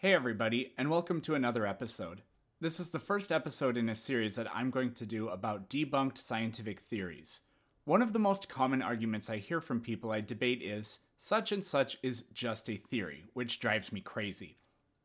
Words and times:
Hey, 0.00 0.14
everybody, 0.14 0.74
and 0.78 0.90
welcome 0.90 1.20
to 1.22 1.34
another 1.34 1.66
episode. 1.66 2.22
This 2.60 2.78
is 2.78 2.90
the 2.90 3.00
first 3.00 3.32
episode 3.32 3.76
in 3.76 3.88
a 3.88 3.96
series 3.96 4.36
that 4.36 4.46
I'm 4.54 4.70
going 4.70 4.92
to 4.92 5.04
do 5.04 5.28
about 5.28 5.68
debunked 5.68 6.18
scientific 6.18 6.82
theories. 6.82 7.40
One 7.84 8.00
of 8.00 8.12
the 8.12 8.20
most 8.20 8.48
common 8.48 8.80
arguments 8.80 9.28
I 9.28 9.38
hear 9.38 9.60
from 9.60 9.80
people 9.80 10.12
I 10.12 10.20
debate 10.20 10.62
is 10.62 11.00
such 11.16 11.50
and 11.50 11.64
such 11.64 11.98
is 12.00 12.26
just 12.32 12.70
a 12.70 12.76
theory, 12.76 13.24
which 13.32 13.58
drives 13.58 13.90
me 13.92 14.00
crazy. 14.00 14.58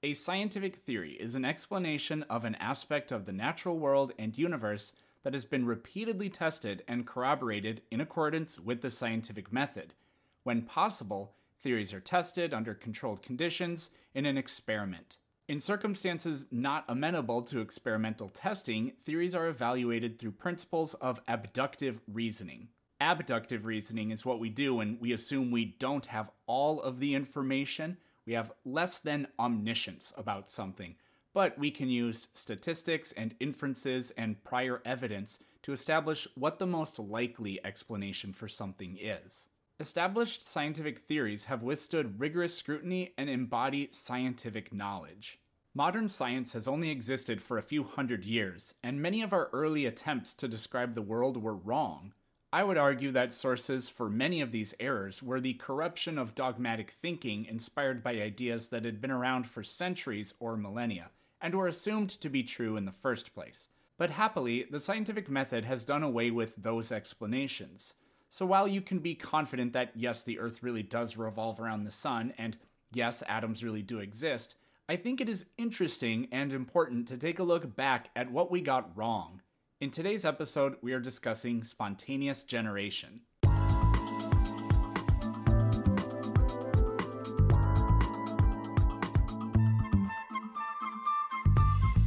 A 0.03 0.13
scientific 0.13 0.75
theory 0.75 1.13
is 1.13 1.33
an 1.33 1.43
explanation 1.43 2.21
of 2.29 2.45
an 2.45 2.53
aspect 2.59 3.11
of 3.11 3.25
the 3.25 3.33
natural 3.33 3.79
world 3.79 4.13
and 4.19 4.37
universe 4.37 4.93
that 5.23 5.33
has 5.33 5.43
been 5.43 5.65
repeatedly 5.65 6.29
tested 6.29 6.83
and 6.87 7.07
corroborated 7.07 7.81
in 7.89 7.99
accordance 7.99 8.59
with 8.59 8.81
the 8.81 8.91
scientific 8.91 9.51
method. 9.51 9.95
When 10.43 10.61
possible, 10.61 11.33
Theories 11.63 11.93
are 11.93 12.01
tested 12.01 12.53
under 12.53 12.73
controlled 12.73 13.23
conditions 13.23 13.89
in 14.13 14.25
an 14.25 14.37
experiment. 14.37 15.15
In 15.47 15.61
circumstances 15.61 16.45
not 16.51 16.83
amenable 16.89 17.41
to 17.43 17.61
experimental 17.61 18.27
testing, 18.27 18.91
theories 19.01 19.33
are 19.33 19.47
evaluated 19.47 20.19
through 20.19 20.31
principles 20.31 20.93
of 20.95 21.21
abductive 21.25 22.01
reasoning. 22.05 22.67
Abductive 22.99 23.65
reasoning 23.65 24.11
is 24.11 24.25
what 24.25 24.39
we 24.39 24.49
do 24.49 24.75
when 24.75 24.97
we 24.99 25.13
assume 25.13 25.51
we 25.51 25.75
don't 25.79 26.05
have 26.07 26.31
all 26.47 26.81
of 26.81 26.99
the 26.99 27.15
information, 27.15 27.97
we 28.25 28.33
have 28.33 28.51
less 28.65 28.99
than 28.99 29.27
omniscience 29.39 30.11
about 30.17 30.51
something, 30.51 30.95
but 31.33 31.57
we 31.57 31.71
can 31.71 31.89
use 31.89 32.27
statistics 32.33 33.13
and 33.13 33.35
inferences 33.39 34.11
and 34.11 34.43
prior 34.43 34.81
evidence 34.83 35.39
to 35.61 35.71
establish 35.71 36.27
what 36.35 36.59
the 36.59 36.67
most 36.67 36.99
likely 36.99 37.63
explanation 37.65 38.33
for 38.33 38.49
something 38.49 38.97
is. 38.99 39.47
Established 39.79 40.45
scientific 40.45 40.99
theories 40.99 41.45
have 41.45 41.63
withstood 41.63 42.19
rigorous 42.19 42.55
scrutiny 42.55 43.13
and 43.17 43.27
embody 43.27 43.87
scientific 43.89 44.71
knowledge. 44.71 45.39
Modern 45.73 46.07
science 46.07 46.53
has 46.53 46.67
only 46.67 46.91
existed 46.91 47.41
for 47.41 47.57
a 47.57 47.63
few 47.63 47.83
hundred 47.83 48.23
years, 48.23 48.75
and 48.83 49.01
many 49.01 49.23
of 49.23 49.33
our 49.33 49.49
early 49.51 49.87
attempts 49.87 50.35
to 50.35 50.47
describe 50.47 50.93
the 50.93 51.01
world 51.01 51.37
were 51.37 51.55
wrong. 51.55 52.13
I 52.53 52.63
would 52.63 52.77
argue 52.77 53.11
that 53.13 53.33
sources 53.33 53.89
for 53.89 54.11
many 54.11 54.41
of 54.41 54.51
these 54.51 54.75
errors 54.79 55.23
were 55.23 55.41
the 55.41 55.55
corruption 55.55 56.19
of 56.19 56.35
dogmatic 56.35 56.91
thinking 56.91 57.45
inspired 57.45 58.03
by 58.03 58.21
ideas 58.21 58.67
that 58.67 58.85
had 58.85 59.01
been 59.01 59.09
around 59.09 59.47
for 59.47 59.63
centuries 59.63 60.35
or 60.39 60.55
millennia, 60.55 61.09
and 61.41 61.55
were 61.55 61.67
assumed 61.67 62.11
to 62.11 62.29
be 62.29 62.43
true 62.43 62.77
in 62.77 62.85
the 62.85 62.91
first 62.91 63.33
place. 63.33 63.69
But 63.97 64.11
happily, 64.11 64.67
the 64.69 64.79
scientific 64.79 65.31
method 65.31 65.65
has 65.65 65.83
done 65.83 66.03
away 66.03 66.29
with 66.29 66.53
those 66.57 66.91
explanations. 66.91 67.95
So 68.35 68.47
while 68.47 68.67
you 68.67 68.81
can 68.81 68.97
be 68.97 69.13
confident 69.13 69.73
that 69.73 69.91
yes, 69.93 70.23
the 70.23 70.39
Earth 70.39 70.63
really 70.63 70.81
does 70.81 71.17
revolve 71.17 71.59
around 71.59 71.83
the 71.83 71.91
Sun, 71.91 72.33
and 72.39 72.57
yes, 72.91 73.21
atoms 73.27 73.63
really 73.63 73.83
do 73.83 73.99
exist, 73.99 74.55
I 74.89 74.95
think 74.95 75.21
it 75.21 75.29
is 75.29 75.45
interesting 75.59 76.29
and 76.31 76.51
important 76.51 77.07
to 77.09 77.17
take 77.17 77.37
a 77.37 77.43
look 77.43 77.75
back 77.75 78.09
at 78.15 78.31
what 78.31 78.49
we 78.49 78.59
got 78.59 78.97
wrong. 78.97 79.43
In 79.81 79.91
today's 79.91 80.25
episode, 80.25 80.77
we 80.81 80.93
are 80.93 80.99
discussing 80.99 81.63
spontaneous 81.63 82.43
generation. 82.43 83.21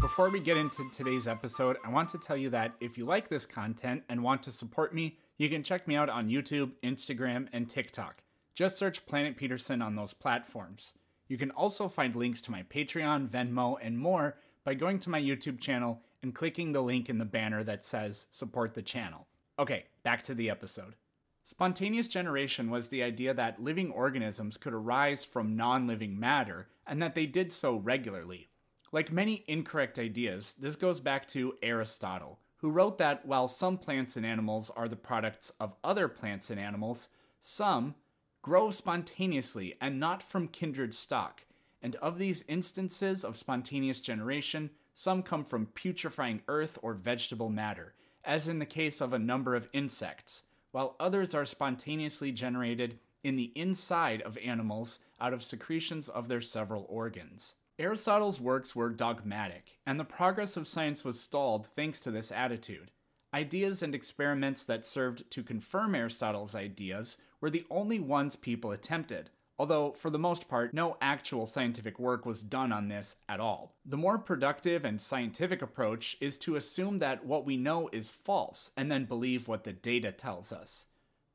Before 0.00 0.30
we 0.30 0.40
get 0.40 0.56
into 0.56 0.90
today's 0.90 1.28
episode, 1.28 1.76
I 1.84 1.90
want 1.90 2.08
to 2.08 2.18
tell 2.18 2.36
you 2.36 2.50
that 2.50 2.74
if 2.80 2.98
you 2.98 3.04
like 3.04 3.28
this 3.28 3.46
content 3.46 4.02
and 4.08 4.24
want 4.24 4.42
to 4.42 4.50
support 4.50 4.92
me, 4.92 5.18
you 5.38 5.48
can 5.48 5.62
check 5.62 5.86
me 5.86 5.96
out 5.96 6.08
on 6.08 6.28
YouTube, 6.28 6.72
Instagram, 6.82 7.48
and 7.52 7.68
TikTok. 7.68 8.22
Just 8.54 8.78
search 8.78 9.04
Planet 9.06 9.36
Peterson 9.36 9.82
on 9.82 9.94
those 9.94 10.14
platforms. 10.14 10.94
You 11.28 11.36
can 11.36 11.50
also 11.50 11.88
find 11.88 12.16
links 12.16 12.40
to 12.42 12.50
my 12.50 12.62
Patreon, 12.64 13.28
Venmo, 13.28 13.76
and 13.82 13.98
more 13.98 14.38
by 14.64 14.74
going 14.74 14.98
to 15.00 15.10
my 15.10 15.20
YouTube 15.20 15.60
channel 15.60 16.00
and 16.22 16.34
clicking 16.34 16.72
the 16.72 16.82
link 16.82 17.10
in 17.10 17.18
the 17.18 17.24
banner 17.24 17.62
that 17.64 17.84
says 17.84 18.26
Support 18.30 18.74
the 18.74 18.82
Channel. 18.82 19.26
Okay, 19.58 19.84
back 20.02 20.22
to 20.24 20.34
the 20.34 20.48
episode. 20.48 20.94
Spontaneous 21.42 22.08
generation 22.08 22.70
was 22.70 22.88
the 22.88 23.02
idea 23.02 23.32
that 23.34 23.62
living 23.62 23.90
organisms 23.92 24.56
could 24.56 24.72
arise 24.72 25.24
from 25.24 25.56
non 25.56 25.86
living 25.86 26.18
matter 26.18 26.66
and 26.86 27.00
that 27.00 27.14
they 27.14 27.26
did 27.26 27.52
so 27.52 27.76
regularly. 27.76 28.48
Like 28.90 29.12
many 29.12 29.44
incorrect 29.46 29.98
ideas, 29.98 30.54
this 30.54 30.76
goes 30.76 30.98
back 30.98 31.28
to 31.28 31.54
Aristotle, 31.62 32.38
who 32.58 32.70
wrote 32.70 32.98
that 32.98 33.26
while 33.26 33.48
some 33.48 33.76
plants 33.76 34.16
and 34.16 34.24
animals 34.24 34.70
are 34.70 34.88
the 34.88 34.96
products 34.96 35.52
of 35.60 35.74
other 35.84 36.08
plants 36.08 36.50
and 36.50 36.58
animals, 36.58 37.08
some 37.40 37.94
grow 38.42 38.70
spontaneously 38.70 39.74
and 39.80 40.00
not 40.00 40.22
from 40.22 40.48
kindred 40.48 40.94
stock. 40.94 41.44
And 41.82 41.96
of 41.96 42.18
these 42.18 42.44
instances 42.48 43.24
of 43.24 43.36
spontaneous 43.36 44.00
generation, 44.00 44.70
some 44.94 45.22
come 45.22 45.44
from 45.44 45.66
putrefying 45.66 46.40
earth 46.48 46.78
or 46.82 46.94
vegetable 46.94 47.50
matter, 47.50 47.94
as 48.24 48.48
in 48.48 48.58
the 48.58 48.66
case 48.66 49.00
of 49.00 49.12
a 49.12 49.18
number 49.18 49.54
of 49.54 49.68
insects, 49.72 50.42
while 50.72 50.96
others 50.98 51.34
are 51.34 51.44
spontaneously 51.44 52.32
generated 52.32 52.98
in 53.22 53.36
the 53.36 53.52
inside 53.54 54.22
of 54.22 54.38
animals 54.38 54.98
out 55.20 55.32
of 55.32 55.42
secretions 55.42 56.08
of 56.08 56.28
their 56.28 56.40
several 56.40 56.86
organs. 56.88 57.54
Aristotle's 57.78 58.40
works 58.40 58.74
were 58.74 58.88
dogmatic, 58.88 59.76
and 59.84 60.00
the 60.00 60.04
progress 60.04 60.56
of 60.56 60.66
science 60.66 61.04
was 61.04 61.20
stalled 61.20 61.66
thanks 61.66 62.00
to 62.00 62.10
this 62.10 62.32
attitude. 62.32 62.90
Ideas 63.34 63.82
and 63.82 63.94
experiments 63.94 64.64
that 64.64 64.86
served 64.86 65.30
to 65.32 65.42
confirm 65.42 65.94
Aristotle's 65.94 66.54
ideas 66.54 67.18
were 67.38 67.50
the 67.50 67.66
only 67.70 68.00
ones 68.00 68.34
people 68.34 68.70
attempted, 68.72 69.28
although 69.58 69.92
for 69.92 70.08
the 70.08 70.18
most 70.18 70.48
part, 70.48 70.72
no 70.72 70.96
actual 71.02 71.44
scientific 71.44 71.98
work 71.98 72.24
was 72.24 72.42
done 72.42 72.72
on 72.72 72.88
this 72.88 73.16
at 73.28 73.40
all. 73.40 73.74
The 73.84 73.98
more 73.98 74.16
productive 74.16 74.86
and 74.86 74.98
scientific 74.98 75.60
approach 75.60 76.16
is 76.18 76.38
to 76.38 76.56
assume 76.56 76.98
that 77.00 77.26
what 77.26 77.44
we 77.44 77.58
know 77.58 77.90
is 77.92 78.10
false 78.10 78.70
and 78.78 78.90
then 78.90 79.04
believe 79.04 79.48
what 79.48 79.64
the 79.64 79.74
data 79.74 80.12
tells 80.12 80.50
us. 80.50 80.86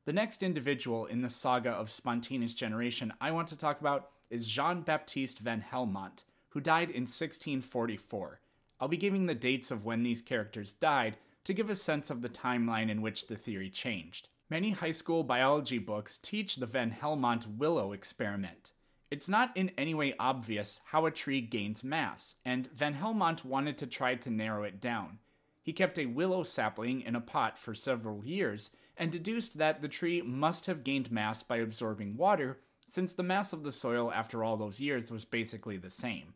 The 0.06 0.12
next 0.12 0.42
individual 0.42 1.06
in 1.06 1.22
the 1.22 1.28
saga 1.28 1.70
of 1.70 1.88
spontaneous 1.88 2.54
generation 2.54 3.12
I 3.20 3.30
want 3.30 3.46
to 3.48 3.56
talk 3.56 3.80
about 3.80 4.10
is 4.28 4.44
Jean 4.44 4.80
Baptiste 4.80 5.38
van 5.38 5.64
Helmont 5.72 6.24
who 6.52 6.60
died 6.60 6.90
in 6.90 7.02
1644. 7.02 8.40
I'll 8.80 8.88
be 8.88 8.96
giving 8.96 9.26
the 9.26 9.34
dates 9.34 9.70
of 9.70 9.84
when 9.84 10.02
these 10.02 10.20
characters 10.20 10.74
died 10.74 11.16
to 11.44 11.54
give 11.54 11.70
a 11.70 11.74
sense 11.74 12.10
of 12.10 12.20
the 12.20 12.28
timeline 12.28 12.90
in 12.90 13.00
which 13.02 13.26
the 13.26 13.36
theory 13.36 13.70
changed. 13.70 14.28
Many 14.50 14.70
high 14.70 14.90
school 14.90 15.24
biology 15.24 15.78
books 15.78 16.18
teach 16.18 16.56
the 16.56 16.66
Van 16.66 16.90
Helmont 16.90 17.56
willow 17.56 17.92
experiment. 17.92 18.72
It's 19.10 19.28
not 19.28 19.56
in 19.56 19.70
any 19.78 19.94
way 19.94 20.14
obvious 20.18 20.80
how 20.84 21.06
a 21.06 21.10
tree 21.10 21.40
gains 21.40 21.82
mass, 21.82 22.36
and 22.44 22.70
Van 22.72 22.94
Helmont 22.94 23.44
wanted 23.44 23.78
to 23.78 23.86
try 23.86 24.14
to 24.14 24.30
narrow 24.30 24.64
it 24.64 24.80
down. 24.80 25.18
He 25.62 25.72
kept 25.72 25.98
a 25.98 26.06
willow 26.06 26.42
sapling 26.42 27.02
in 27.02 27.14
a 27.14 27.20
pot 27.20 27.58
for 27.58 27.74
several 27.74 28.24
years 28.24 28.72
and 28.96 29.10
deduced 29.10 29.58
that 29.58 29.80
the 29.80 29.88
tree 29.88 30.20
must 30.20 30.66
have 30.66 30.84
gained 30.84 31.10
mass 31.10 31.42
by 31.42 31.58
absorbing 31.58 32.16
water, 32.16 32.58
since 32.88 33.14
the 33.14 33.22
mass 33.22 33.52
of 33.52 33.62
the 33.62 33.72
soil 33.72 34.12
after 34.12 34.44
all 34.44 34.56
those 34.56 34.80
years 34.80 35.10
was 35.10 35.24
basically 35.24 35.78
the 35.78 35.90
same. 35.90 36.34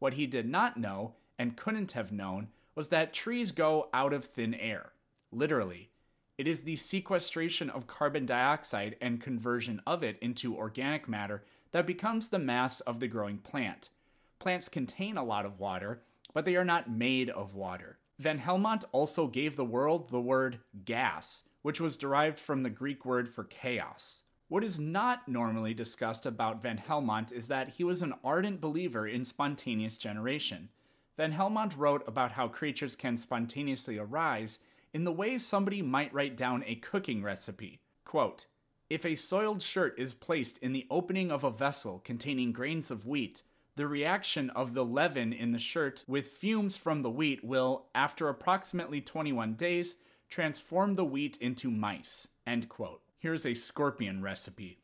What 0.00 0.14
he 0.14 0.26
did 0.26 0.48
not 0.48 0.76
know, 0.76 1.14
and 1.38 1.56
couldn't 1.56 1.92
have 1.92 2.10
known, 2.10 2.48
was 2.74 2.88
that 2.88 3.12
trees 3.12 3.52
go 3.52 3.88
out 3.94 4.12
of 4.12 4.24
thin 4.24 4.54
air. 4.54 4.92
Literally. 5.30 5.90
It 6.38 6.48
is 6.48 6.62
the 6.62 6.76
sequestration 6.76 7.68
of 7.68 7.86
carbon 7.86 8.24
dioxide 8.24 8.96
and 9.02 9.20
conversion 9.20 9.82
of 9.86 10.02
it 10.02 10.18
into 10.20 10.56
organic 10.56 11.06
matter 11.06 11.44
that 11.72 11.86
becomes 11.86 12.28
the 12.30 12.38
mass 12.38 12.80
of 12.80 12.98
the 12.98 13.08
growing 13.08 13.38
plant. 13.38 13.90
Plants 14.38 14.70
contain 14.70 15.18
a 15.18 15.24
lot 15.24 15.44
of 15.44 15.60
water, 15.60 16.00
but 16.32 16.46
they 16.46 16.56
are 16.56 16.64
not 16.64 16.90
made 16.90 17.28
of 17.28 17.54
water. 17.54 17.98
Van 18.18 18.38
Helmont 18.38 18.84
also 18.92 19.26
gave 19.26 19.54
the 19.54 19.64
world 19.64 20.08
the 20.08 20.20
word 20.20 20.60
gas, 20.86 21.42
which 21.60 21.80
was 21.80 21.98
derived 21.98 22.38
from 22.38 22.62
the 22.62 22.70
Greek 22.70 23.04
word 23.04 23.28
for 23.28 23.44
chaos. 23.44 24.22
What 24.50 24.64
is 24.64 24.80
not 24.80 25.28
normally 25.28 25.74
discussed 25.74 26.26
about 26.26 26.60
Van 26.60 26.76
Helmont 26.76 27.30
is 27.30 27.46
that 27.46 27.68
he 27.68 27.84
was 27.84 28.02
an 28.02 28.14
ardent 28.24 28.60
believer 28.60 29.06
in 29.06 29.24
spontaneous 29.24 29.96
generation. 29.96 30.70
Van 31.16 31.30
Helmont 31.32 31.78
wrote 31.78 32.02
about 32.08 32.32
how 32.32 32.48
creatures 32.48 32.96
can 32.96 33.16
spontaneously 33.16 33.96
arise 33.96 34.58
in 34.92 35.04
the 35.04 35.12
ways 35.12 35.46
somebody 35.46 35.82
might 35.82 36.12
write 36.12 36.36
down 36.36 36.64
a 36.66 36.74
cooking 36.74 37.22
recipe. 37.22 37.78
Quote, 38.04 38.46
if 38.88 39.06
a 39.06 39.14
soiled 39.14 39.62
shirt 39.62 39.96
is 39.96 40.14
placed 40.14 40.58
in 40.58 40.72
the 40.72 40.88
opening 40.90 41.30
of 41.30 41.44
a 41.44 41.50
vessel 41.52 42.00
containing 42.00 42.50
grains 42.50 42.90
of 42.90 43.06
wheat, 43.06 43.44
the 43.76 43.86
reaction 43.86 44.50
of 44.50 44.74
the 44.74 44.84
leaven 44.84 45.32
in 45.32 45.52
the 45.52 45.60
shirt 45.60 46.02
with 46.08 46.26
fumes 46.26 46.76
from 46.76 47.02
the 47.02 47.10
wheat 47.10 47.44
will, 47.44 47.86
after 47.94 48.28
approximately 48.28 49.00
21 49.00 49.54
days, 49.54 49.94
transform 50.28 50.94
the 50.94 51.04
wheat 51.04 51.36
into 51.40 51.70
mice. 51.70 52.26
End 52.44 52.68
quote. 52.68 53.02
Here's 53.20 53.44
a 53.44 53.52
scorpion 53.52 54.22
recipe. 54.22 54.78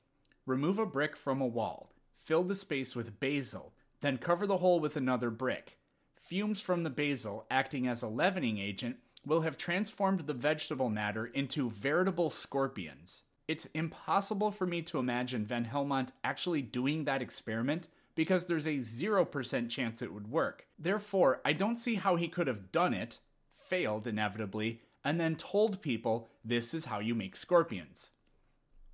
Remove 0.44 0.78
a 0.78 0.84
brick 0.84 1.16
from 1.16 1.40
a 1.40 1.46
wall, 1.46 1.94
fill 2.18 2.44
the 2.44 2.54
space 2.54 2.94
with 2.94 3.18
basil, 3.18 3.72
then 4.02 4.18
cover 4.18 4.46
the 4.46 4.58
hole 4.58 4.78
with 4.78 4.94
another 4.94 5.30
brick. 5.30 5.78
Fumes 6.20 6.60
from 6.60 6.82
the 6.82 6.90
basil, 6.90 7.46
acting 7.50 7.88
as 7.88 8.02
a 8.02 8.08
leavening 8.08 8.58
agent, 8.58 8.98
will 9.24 9.40
have 9.40 9.56
transformed 9.56 10.26
the 10.26 10.34
vegetable 10.34 10.90
matter 10.90 11.24
into 11.24 11.70
veritable 11.70 12.28
scorpions. 12.28 13.22
It's 13.48 13.70
impossible 13.72 14.50
for 14.50 14.66
me 14.66 14.82
to 14.82 14.98
imagine 14.98 15.46
Van 15.46 15.64
Helmont 15.64 16.10
actually 16.22 16.60
doing 16.60 17.04
that 17.04 17.22
experiment, 17.22 17.88
because 18.14 18.44
there's 18.44 18.66
a 18.66 18.76
0% 18.76 19.70
chance 19.70 20.02
it 20.02 20.12
would 20.12 20.30
work. 20.30 20.66
Therefore, 20.78 21.40
I 21.42 21.54
don't 21.54 21.76
see 21.76 21.94
how 21.94 22.16
he 22.16 22.28
could 22.28 22.48
have 22.48 22.70
done 22.70 22.92
it, 22.92 23.18
failed 23.54 24.06
inevitably, 24.06 24.82
and 25.02 25.18
then 25.18 25.36
told 25.36 25.80
people 25.80 26.28
this 26.44 26.74
is 26.74 26.84
how 26.84 26.98
you 26.98 27.14
make 27.14 27.34
scorpions. 27.34 28.10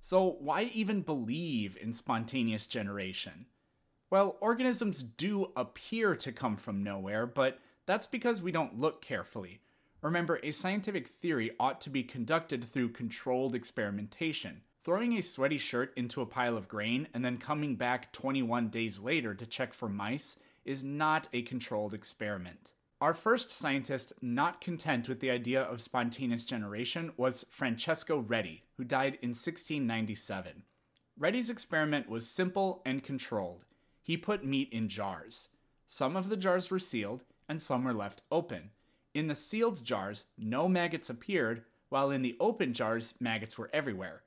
So, 0.05 0.35
why 0.41 0.63
even 0.73 0.99
believe 0.99 1.77
in 1.77 1.93
spontaneous 1.93 2.67
generation? 2.67 3.45
Well, 4.09 4.35
organisms 4.41 5.01
do 5.01 5.53
appear 5.55 6.13
to 6.17 6.33
come 6.33 6.57
from 6.57 6.83
nowhere, 6.83 7.25
but 7.25 7.59
that's 7.85 8.05
because 8.05 8.41
we 8.41 8.51
don't 8.51 8.77
look 8.77 9.01
carefully. 9.01 9.61
Remember, 10.01 10.41
a 10.43 10.51
scientific 10.51 11.07
theory 11.07 11.51
ought 11.57 11.79
to 11.79 11.89
be 11.89 12.03
conducted 12.03 12.65
through 12.65 12.89
controlled 12.89 13.55
experimentation. 13.55 14.63
Throwing 14.83 15.13
a 15.13 15.21
sweaty 15.21 15.57
shirt 15.57 15.93
into 15.95 16.19
a 16.19 16.25
pile 16.25 16.57
of 16.57 16.67
grain 16.67 17.07
and 17.13 17.23
then 17.23 17.37
coming 17.37 17.77
back 17.77 18.11
21 18.11 18.67
days 18.67 18.99
later 18.99 19.33
to 19.33 19.45
check 19.45 19.73
for 19.73 19.87
mice 19.87 20.37
is 20.65 20.83
not 20.83 21.29
a 21.31 21.43
controlled 21.43 21.93
experiment. 21.93 22.73
Our 23.03 23.13
first 23.13 23.51
scientist 23.51 24.13
not 24.21 24.61
content 24.61 25.09
with 25.09 25.19
the 25.19 25.29
idea 25.29 25.63
of 25.63 25.81
spontaneous 25.81 26.45
generation 26.45 27.11
was 27.17 27.45
Francesco 27.49 28.19
Redi, 28.19 28.63
who 28.77 28.85
died 28.85 29.17
in 29.21 29.31
1697. 29.31 30.63
Redi's 31.19 31.49
experiment 31.49 32.07
was 32.07 32.29
simple 32.29 32.81
and 32.85 33.03
controlled. 33.03 33.65
He 34.01 34.15
put 34.15 34.45
meat 34.45 34.69
in 34.71 34.87
jars. 34.87 35.49
Some 35.85 36.15
of 36.15 36.29
the 36.29 36.37
jars 36.37 36.71
were 36.71 36.79
sealed, 36.79 37.25
and 37.49 37.61
some 37.61 37.83
were 37.83 37.93
left 37.93 38.21
open. 38.31 38.69
In 39.13 39.27
the 39.27 39.35
sealed 39.35 39.83
jars, 39.83 40.23
no 40.37 40.69
maggots 40.69 41.09
appeared, 41.09 41.65
while 41.89 42.09
in 42.09 42.21
the 42.21 42.37
open 42.39 42.73
jars, 42.73 43.15
maggots 43.19 43.57
were 43.57 43.69
everywhere. 43.73 44.21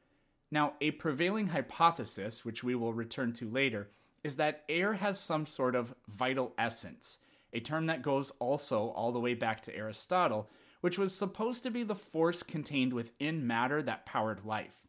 Now, 0.51 0.75
a 0.83 0.91
prevailing 0.91 1.47
hypothesis, 1.47 2.45
which 2.45 2.63
we 2.63 2.75
will 2.75 2.93
return 2.93 3.33
to 3.37 3.49
later, 3.49 3.89
is 4.23 4.37
that 4.37 4.65
air 4.69 4.93
has 4.93 5.19
some 5.19 5.47
sort 5.47 5.75
of 5.75 5.95
vital 6.09 6.53
essence, 6.59 7.21
a 7.57 7.61
term 7.61 7.87
that 7.87 8.03
goes 8.03 8.31
also 8.39 8.89
all 8.91 9.13
the 9.13 9.19
way 9.19 9.33
back 9.33 9.63
to 9.63 9.75
Aristotle, 9.75 10.51
which 10.83 10.99
was 10.99 11.15
supposed 11.15 11.63
to 11.63 11.71
be 11.71 11.83
the 11.83 11.95
force 11.95 12.43
contained 12.43 12.93
within 12.93 13.47
matter 13.47 13.83
that 13.83 14.05
powered 14.05 14.45
life. 14.45 14.87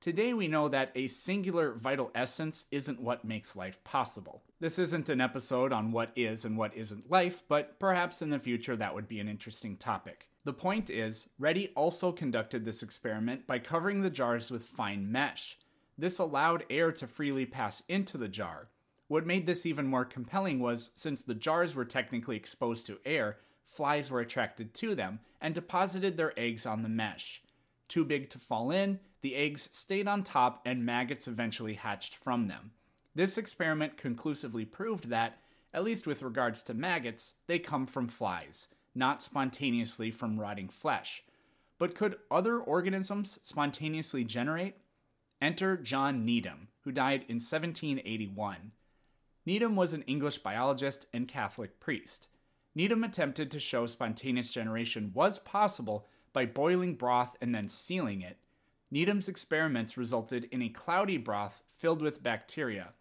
Today 0.00 0.34
we 0.34 0.48
know 0.48 0.68
that 0.68 0.90
a 0.96 1.06
singular 1.06 1.74
vital 1.74 2.10
essence 2.14 2.64
isn't 2.72 3.00
what 3.00 3.24
makes 3.24 3.54
life 3.54 3.82
possible. 3.84 4.42
This 4.58 4.78
isn't 4.78 5.08
an 5.08 5.20
episode 5.20 5.72
on 5.72 5.92
what 5.92 6.10
is 6.16 6.44
and 6.44 6.58
what 6.58 6.74
isn't 6.74 7.10
life, 7.10 7.44
but 7.48 7.78
perhaps 7.78 8.22
in 8.22 8.30
the 8.30 8.38
future 8.40 8.74
that 8.74 8.94
would 8.94 9.06
be 9.06 9.20
an 9.20 9.28
interesting 9.28 9.76
topic. 9.76 10.26
The 10.44 10.52
point 10.52 10.90
is, 10.90 11.28
Redi 11.38 11.68
also 11.76 12.10
conducted 12.10 12.64
this 12.64 12.82
experiment 12.82 13.46
by 13.46 13.60
covering 13.60 14.00
the 14.00 14.10
jars 14.10 14.50
with 14.50 14.64
fine 14.64 15.12
mesh. 15.12 15.58
This 15.96 16.18
allowed 16.18 16.64
air 16.70 16.90
to 16.92 17.06
freely 17.06 17.46
pass 17.46 17.84
into 17.88 18.18
the 18.18 18.28
jar. 18.28 18.68
What 19.10 19.26
made 19.26 19.44
this 19.44 19.66
even 19.66 19.88
more 19.88 20.04
compelling 20.04 20.60
was 20.60 20.92
since 20.94 21.24
the 21.24 21.34
jars 21.34 21.74
were 21.74 21.84
technically 21.84 22.36
exposed 22.36 22.86
to 22.86 23.00
air, 23.04 23.38
flies 23.66 24.08
were 24.08 24.20
attracted 24.20 24.72
to 24.74 24.94
them 24.94 25.18
and 25.40 25.52
deposited 25.52 26.16
their 26.16 26.32
eggs 26.38 26.64
on 26.64 26.84
the 26.84 26.88
mesh. 26.88 27.42
Too 27.88 28.04
big 28.04 28.30
to 28.30 28.38
fall 28.38 28.70
in, 28.70 29.00
the 29.22 29.34
eggs 29.34 29.68
stayed 29.72 30.06
on 30.06 30.22
top 30.22 30.62
and 30.64 30.86
maggots 30.86 31.26
eventually 31.26 31.74
hatched 31.74 32.14
from 32.14 32.46
them. 32.46 32.70
This 33.12 33.36
experiment 33.36 33.96
conclusively 33.96 34.64
proved 34.64 35.08
that, 35.08 35.40
at 35.74 35.82
least 35.82 36.06
with 36.06 36.22
regards 36.22 36.62
to 36.62 36.74
maggots, 36.74 37.34
they 37.48 37.58
come 37.58 37.88
from 37.88 38.06
flies 38.06 38.68
not 38.94 39.22
spontaneously 39.22 40.12
from 40.12 40.38
rotting 40.38 40.68
flesh. 40.68 41.24
But 41.78 41.96
could 41.96 42.18
other 42.30 42.60
organisms 42.60 43.40
spontaneously 43.42 44.22
generate? 44.22 44.76
Enter 45.42 45.76
John 45.76 46.24
Needham, 46.24 46.68
who 46.82 46.92
died 46.92 47.24
in 47.28 47.40
1781. 47.40 48.70
Needham 49.46 49.76
was 49.76 49.92
an 49.92 50.02
English 50.02 50.38
biologist 50.38 51.06
and 51.12 51.26
Catholic 51.26 51.80
priest. 51.80 52.28
Needham 52.74 53.02
attempted 53.02 53.50
to 53.50 53.60
show 53.60 53.86
spontaneous 53.86 54.50
generation 54.50 55.10
was 55.14 55.38
possible 55.38 56.06
by 56.32 56.46
boiling 56.46 56.94
broth 56.94 57.36
and 57.40 57.54
then 57.54 57.68
sealing 57.68 58.20
it. 58.20 58.38
Needham's 58.90 59.28
experiments 59.28 59.96
resulted 59.96 60.44
in 60.50 60.62
a 60.62 60.68
cloudy 60.68 61.16
broth 61.16 61.62
filled 61.68 62.02
with 62.02 62.22
bacteria. 62.22 62.92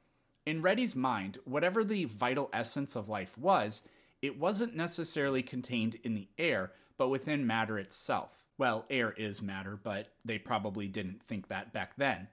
In 0.45 0.61
Redi's 0.61 0.95
mind, 0.95 1.37
whatever 1.45 1.83
the 1.83 2.05
vital 2.05 2.49
essence 2.53 2.95
of 2.95 3.09
life 3.09 3.37
was, 3.37 3.83
it 4.21 4.39
wasn't 4.39 4.75
necessarily 4.75 5.43
contained 5.43 5.97
in 6.03 6.15
the 6.15 6.27
air, 6.37 6.71
but 6.97 7.09
within 7.09 7.45
matter 7.45 7.77
itself. 7.77 8.45
Well, 8.57 8.85
air 8.89 9.11
is 9.11 9.41
matter, 9.41 9.79
but 9.81 10.13
they 10.25 10.37
probably 10.37 10.87
didn't 10.87 11.21
think 11.23 11.47
that 11.47 11.71
back 11.71 11.95
then. 11.97 12.27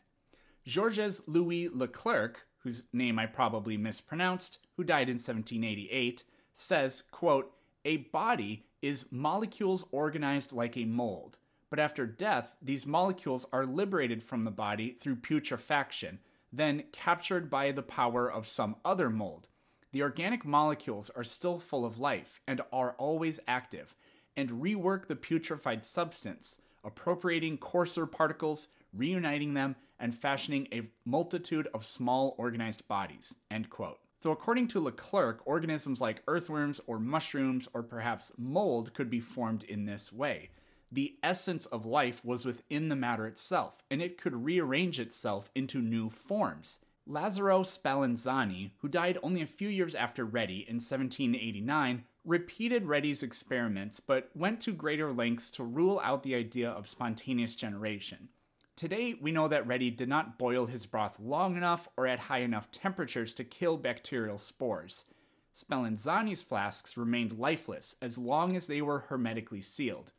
Georges 0.64 1.22
Louis 1.26 1.68
Leclerc, 1.68 2.45
whose 2.66 2.82
name 2.92 3.16
I 3.16 3.26
probably 3.26 3.76
mispronounced, 3.76 4.58
who 4.76 4.82
died 4.82 5.08
in 5.08 5.18
1788, 5.18 6.24
says, 6.52 7.00
quote, 7.12 7.56
"A 7.84 7.98
body 7.98 8.66
is 8.82 9.12
molecules 9.12 9.84
organized 9.92 10.52
like 10.52 10.76
a 10.76 10.84
mold, 10.84 11.38
but 11.70 11.78
after 11.78 12.08
death, 12.08 12.56
these 12.60 12.84
molecules 12.84 13.46
are 13.52 13.64
liberated 13.64 14.20
from 14.20 14.42
the 14.42 14.50
body 14.50 14.90
through 14.90 15.14
putrefaction, 15.14 16.18
then 16.52 16.82
captured 16.90 17.48
by 17.48 17.70
the 17.70 17.84
power 17.84 18.28
of 18.28 18.48
some 18.48 18.74
other 18.84 19.10
mold. 19.10 19.48
The 19.92 20.02
organic 20.02 20.44
molecules 20.44 21.08
are 21.10 21.22
still 21.22 21.60
full 21.60 21.84
of 21.84 22.00
life 22.00 22.40
and 22.48 22.60
are 22.72 22.96
always 22.98 23.38
active, 23.46 23.94
and 24.36 24.50
rework 24.50 25.06
the 25.06 25.14
putrefied 25.14 25.84
substance, 25.84 26.60
appropriating 26.82 27.58
coarser 27.58 28.06
particles, 28.06 28.66
reuniting 28.92 29.54
them, 29.54 29.76
and 29.98 30.14
fashioning 30.14 30.69
a 30.72 30.88
multitude 31.04 31.69
of 31.75 31.84
small 31.84 32.34
organized 32.38 32.87
bodies. 32.88 33.34
End 33.50 33.70
quote. 33.70 33.98
So, 34.19 34.31
according 34.31 34.69
to 34.69 34.81
Leclerc, 34.81 35.43
organisms 35.44 36.00
like 36.00 36.22
earthworms 36.26 36.81
or 36.87 36.98
mushrooms 36.98 37.69
or 37.75 37.82
perhaps 37.82 38.32
mold 38.38 38.94
could 38.94 39.10
be 39.10 39.20
formed 39.20 39.62
in 39.64 39.84
this 39.84 40.12
way. 40.12 40.50
The 40.90 41.16
essence 41.22 41.66
of 41.66 41.84
life 41.84 42.25
was 42.25 42.44
within 42.44 42.88
the 42.88 42.96
matter 42.96 43.26
itself, 43.26 43.82
and 43.90 44.00
it 44.00 44.19
could 44.19 44.44
rearrange 44.44 45.00
itself 45.00 45.50
into 45.54 45.82
new 45.82 46.08
forms. 46.08 46.78
Lazzaro 47.08 47.62
Spallanzani, 47.62 48.70
who 48.78 48.88
died 48.88 49.19
only 49.22 49.40
a 49.40 49.46
few 49.46 49.69
years 49.69 49.94
after 49.94 50.25
Redi 50.25 50.64
in 50.69 50.76
1789, 50.76 52.04
repeated 52.25 52.84
Redi's 52.84 53.22
experiments 53.22 54.00
but 54.00 54.31
went 54.34 54.60
to 54.62 54.72
greater 54.72 55.12
lengths 55.12 55.50
to 55.52 55.62
rule 55.62 56.00
out 56.02 56.25
the 56.25 56.34
idea 56.34 56.69
of 56.69 56.88
spontaneous 56.88 57.54
generation. 57.54 58.28
Today, 58.76 59.14
we 59.19 59.32
know 59.32 59.49
that 59.49 59.67
Redi 59.67 59.90
did 59.90 60.11
not 60.11 60.37
boil 60.37 60.67
his 60.67 60.84
broth 60.84 61.19
long 61.19 61.56
enough 61.56 61.88
or 61.96 62.06
at 62.06 62.19
high 62.19 62.40
enough 62.40 62.70
temperatures 62.70 63.32
to 63.34 63.44
kill 63.44 63.78
bacterial 63.78 64.37
spores. 64.37 65.06
Spallanzani's 65.55 66.43
flasks 66.43 66.99
remained 66.99 67.38
lifeless 67.38 67.97
as 68.02 68.18
long 68.18 68.54
as 68.54 68.66
they 68.66 68.83
were 68.83 69.00
hermetically 69.09 69.62
sealed. 69.62 70.12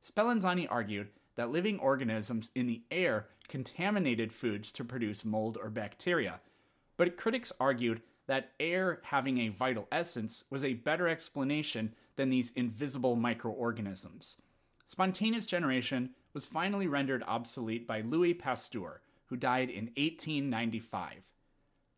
Spallanzani 0.00 0.68
argued 0.70 1.08
that 1.34 1.50
living 1.50 1.80
organisms 1.80 2.52
in 2.54 2.68
the 2.68 2.82
air 2.92 3.26
contaminated 3.48 4.32
foods 4.32 4.70
to 4.70 4.84
produce 4.84 5.24
mold 5.24 5.58
or 5.60 5.68
bacteria. 5.68 6.38
But 6.96 7.16
critics 7.16 7.52
argued 7.58 8.00
that 8.28 8.52
air 8.60 9.00
having 9.02 9.38
a 9.38 9.48
vital 9.48 9.88
essence 9.90 10.44
was 10.50 10.62
a 10.62 10.74
better 10.74 11.08
explanation 11.08 11.92
than 12.14 12.30
these 12.30 12.52
invisible 12.52 13.16
microorganisms. 13.16 14.40
Spontaneous 14.86 15.46
generation 15.46 16.10
was 16.34 16.44
finally 16.44 16.86
rendered 16.88 17.22
obsolete 17.26 17.86
by 17.86 18.00
Louis 18.02 18.34
Pasteur, 18.34 19.00
who 19.26 19.36
died 19.36 19.70
in 19.70 19.84
1895. 19.96 21.22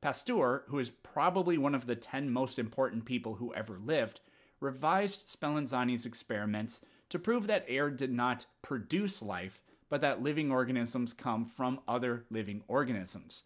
Pasteur, 0.02 0.64
who 0.68 0.78
is 0.78 0.90
probably 0.90 1.58
one 1.58 1.74
of 1.74 1.86
the 1.86 1.96
10 1.96 2.30
most 2.30 2.58
important 2.58 3.04
people 3.04 3.34
who 3.34 3.52
ever 3.54 3.78
lived, 3.82 4.20
revised 4.60 5.26
Spallanzani's 5.26 6.06
experiments 6.06 6.82
to 7.08 7.18
prove 7.18 7.46
that 7.46 7.64
air 7.66 7.90
did 7.90 8.12
not 8.12 8.46
produce 8.62 9.22
life, 9.22 9.62
but 9.88 10.00
that 10.02 10.22
living 10.22 10.52
organisms 10.52 11.12
come 11.12 11.46
from 11.46 11.80
other 11.88 12.24
living 12.30 12.62
organisms. 12.68 13.44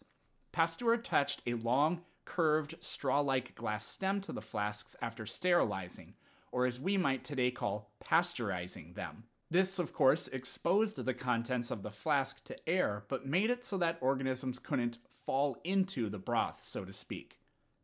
Pasteur 0.51 0.93
attached 0.93 1.41
a 1.47 1.53
long, 1.53 2.01
curved, 2.25 2.75
straw 2.81 3.21
like 3.21 3.55
glass 3.55 3.85
stem 3.85 4.19
to 4.21 4.33
the 4.33 4.41
flasks 4.41 4.95
after 5.01 5.25
sterilizing, 5.25 6.13
or 6.51 6.65
as 6.65 6.79
we 6.79 6.97
might 6.97 7.23
today 7.23 7.51
call 7.51 7.91
pasteurizing 8.03 8.93
them. 8.95 9.23
This, 9.51 9.79
of 9.79 9.91
course, 9.91 10.29
exposed 10.29 10.95
the 10.95 11.13
contents 11.13 11.71
of 11.71 11.83
the 11.83 11.91
flask 11.91 12.41
to 12.45 12.69
air, 12.69 13.03
but 13.09 13.27
made 13.27 13.49
it 13.49 13.65
so 13.65 13.77
that 13.79 13.97
organisms 13.99 14.59
couldn't 14.59 14.99
fall 15.25 15.57
into 15.65 16.09
the 16.09 16.17
broth, 16.17 16.61
so 16.63 16.85
to 16.85 16.93
speak. 16.93 17.37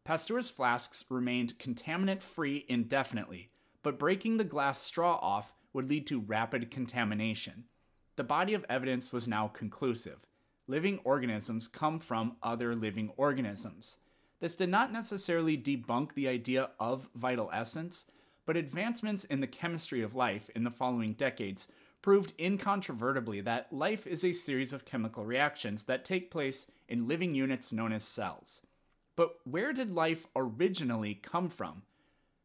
Pasteur's 0.05 0.49
flasks 0.49 1.03
remained 1.09 1.59
contaminant 1.59 2.21
free 2.21 2.65
indefinitely, 2.69 3.49
but 3.83 3.99
breaking 3.99 4.37
the 4.37 4.45
glass 4.45 4.81
straw 4.81 5.19
off 5.21 5.53
would 5.73 5.89
lead 5.89 6.07
to 6.07 6.21
rapid 6.21 6.71
contamination. 6.71 7.65
The 8.15 8.23
body 8.23 8.53
of 8.53 8.65
evidence 8.69 9.11
was 9.11 9.27
now 9.27 9.49
conclusive. 9.49 10.25
Living 10.67 11.01
organisms 11.03 11.67
come 11.67 11.99
from 11.99 12.37
other 12.41 12.75
living 12.75 13.11
organisms. 13.17 13.97
This 14.39 14.55
did 14.55 14.69
not 14.69 14.93
necessarily 14.93 15.57
debunk 15.57 16.13
the 16.13 16.29
idea 16.29 16.69
of 16.79 17.09
vital 17.13 17.49
essence, 17.51 18.05
but 18.47 18.57
advancements 18.57 19.25
in 19.25 19.41
the 19.41 19.45
chemistry 19.45 20.01
of 20.01 20.15
life 20.15 20.49
in 20.55 20.63
the 20.63 20.71
following 20.71 21.11
decades 21.11 21.67
proved 22.01 22.33
incontrovertibly 22.39 23.41
that 23.41 23.71
life 23.73 24.07
is 24.07 24.23
a 24.23 24.31
series 24.31 24.71
of 24.71 24.85
chemical 24.85 25.25
reactions 25.25 25.83
that 25.83 26.05
take 26.05 26.31
place 26.31 26.65
in 26.87 27.07
living 27.07 27.35
units 27.35 27.73
known 27.73 27.91
as 27.91 28.05
cells. 28.05 28.61
But 29.17 29.35
where 29.43 29.73
did 29.73 29.91
life 29.91 30.25
originally 30.35 31.15
come 31.15 31.49
from? 31.49 31.81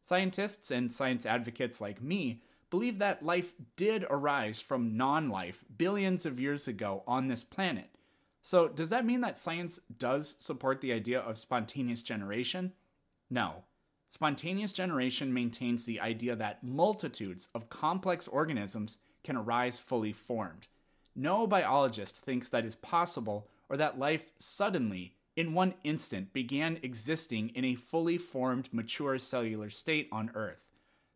Scientists 0.03 0.73
and 0.73 0.93
science 0.93 1.25
advocates 1.25 1.81
like 1.81 2.03
me 2.03 2.43
believe 2.69 2.99
that 2.99 3.23
life 3.23 3.55
did 3.77 4.05
arise 4.11 4.61
from 4.61 4.97
non 4.97 5.29
life 5.29 5.65
billions 5.79 6.27
of 6.27 6.41
years 6.41 6.67
ago 6.67 7.05
on 7.07 7.29
this 7.29 7.45
planet. 7.45 7.91
So, 8.43 8.67
does 8.67 8.91
that 8.91 9.07
mean 9.07 9.21
that 9.21 9.39
science 9.39 9.79
does 9.99 10.35
support 10.41 10.81
the 10.81 10.93
idea 10.93 11.21
of 11.21 11.39
spontaneous 11.39 12.03
generation? 12.03 12.73
No. 13.31 13.63
Spontaneous 14.13 14.75
generation 14.75 15.33
maintains 15.33 15.87
the 15.87 15.99
idea 15.99 16.37
that 16.37 16.63
multitudes 16.63 17.49
of 17.55 17.71
complex 17.71 18.29
organisms 18.29 18.99
can 19.25 19.39
arise 19.39 19.81
fully 19.81 20.13
formed. 20.13 20.69
No 21.17 21.47
biologist 21.47 22.19
thinks 22.19 22.51
that 22.51 22.67
is 22.67 22.75
possible 22.75 23.49
or 23.71 23.79
that 23.79 23.99
life 23.99 24.35
suddenly, 24.39 25.15
in 25.35 25.55
one 25.55 25.73
instant, 25.83 26.35
began 26.35 26.79
existing 26.83 27.53
in 27.55 27.65
a 27.65 27.75
fully 27.75 28.19
formed, 28.19 28.69
mature 28.71 29.19
cellular 29.19 29.71
state 29.71 30.11
on 30.13 30.31
Earth. 30.35 30.69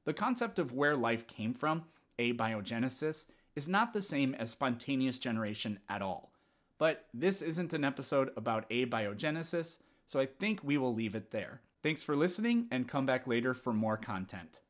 The 0.07 0.15
concept 0.15 0.59
of 0.59 0.73
where 0.73 0.97
life 0.97 1.27
came 1.27 1.53
from, 1.53 1.85
abiogenesis, 2.19 3.27
is 3.55 3.69
not 3.69 3.93
the 3.93 4.01
same 4.01 4.35
as 4.37 4.49
spontaneous 4.49 5.19
generation 5.19 5.81
at 5.91 6.01
all. 6.01 6.33
But 6.79 7.05
this 7.13 7.43
isn't 7.43 7.75
an 7.75 7.85
episode 7.85 8.31
about 8.39 8.71
abiogenesis, 8.71 9.81
so 10.07 10.19
I 10.19 10.25
think 10.25 10.65
we 10.65 10.79
will 10.79 10.95
leave 10.95 11.15
it 11.15 11.31
there. 11.31 11.61
Thanks 11.83 12.03
for 12.03 12.17
listening 12.17 12.67
and 12.71 12.89
come 12.89 13.07
back 13.07 13.27
later 13.27 13.55
for 13.55 13.73
more 13.73 13.97
content. 13.97 14.61